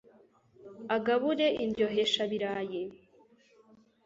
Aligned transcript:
Agabure 0.95 1.47
Indyoheshabirayi 1.63 2.81